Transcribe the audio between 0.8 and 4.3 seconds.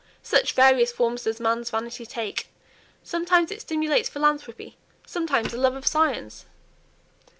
forms does man's vanity take! Sometimes it stimulates